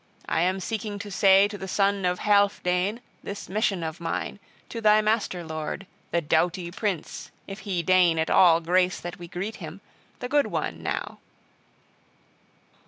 [0.27, 4.39] I am seeking to say to the son of Healfdene this mission of mine,
[4.69, 9.27] to thy master lord, the doughty prince, if he deign at all grace that we
[9.27, 9.79] greet him,
[10.17, 11.19] the good one, now."